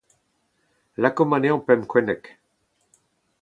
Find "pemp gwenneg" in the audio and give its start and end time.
1.67-2.21